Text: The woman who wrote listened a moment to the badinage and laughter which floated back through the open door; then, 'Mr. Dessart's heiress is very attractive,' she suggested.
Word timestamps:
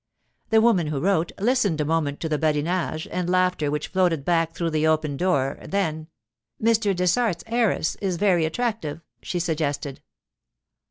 The 0.49 0.61
woman 0.61 0.87
who 0.87 0.99
wrote 0.99 1.31
listened 1.39 1.79
a 1.79 1.85
moment 1.85 2.19
to 2.21 2.27
the 2.27 2.39
badinage 2.39 3.07
and 3.11 3.29
laughter 3.29 3.69
which 3.69 3.89
floated 3.89 4.25
back 4.25 4.55
through 4.55 4.71
the 4.71 4.87
open 4.87 5.15
door; 5.15 5.59
then, 5.63 6.07
'Mr. 6.59 6.95
Dessart's 6.95 7.43
heiress 7.45 7.93
is 8.01 8.17
very 8.17 8.43
attractive,' 8.45 9.03
she 9.21 9.37
suggested. 9.39 10.01